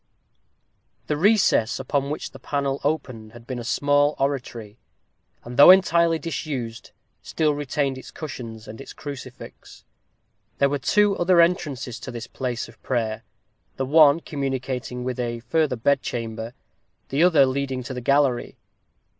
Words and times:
_The 1.09 1.15
recess 1.15 1.77
upon 1.77 2.09
which 2.09 2.31
the 2.31 2.39
panel 2.39 2.81
opened 2.83 3.33
had 3.33 3.45
been 3.45 3.59
a 3.59 3.63
small 3.63 4.15
oratory, 4.17 4.79
and, 5.43 5.57
though 5.57 5.69
entirely 5.69 6.17
disused, 6.17 6.89
still 7.21 7.53
retained 7.53 7.99
its 7.99 8.09
cushions 8.09 8.67
and 8.67 8.81
its 8.81 8.93
crucifix. 8.93 9.85
There 10.57 10.69
were 10.69 10.79
two 10.79 11.15
other 11.17 11.39
entrances 11.39 11.99
to 11.99 12.09
this 12.09 12.25
place 12.25 12.67
of 12.67 12.81
prayer, 12.81 13.21
the 13.75 13.85
one 13.85 14.21
communicating 14.21 15.03
with 15.03 15.19
a 15.19 15.41
further 15.41 15.75
bedchamber, 15.75 16.55
the 17.09 17.21
other 17.23 17.45
leading 17.45 17.83
to 17.83 17.93
the 17.93 18.01
gallery. 18.01 18.57